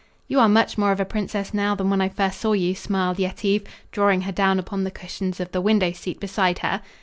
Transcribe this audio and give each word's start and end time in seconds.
"You 0.27 0.39
are 0.39 0.49
much 0.49 0.79
more 0.79 0.91
of 0.91 0.99
a 0.99 1.05
princess 1.05 1.53
now 1.53 1.75
than 1.75 1.91
when 1.91 2.01
I 2.01 2.09
first 2.09 2.41
saw 2.41 2.53
you," 2.53 2.73
smiled 2.73 3.19
Yetive, 3.19 3.65
drawing 3.91 4.21
her 4.21 4.31
down 4.31 4.57
upon 4.57 4.83
the 4.83 4.89
cushions 4.89 5.39
of 5.39 5.51
the 5.51 5.61
window 5.61 5.91
seat 5.91 6.19
beside 6.19 6.57
her. 6.65 6.81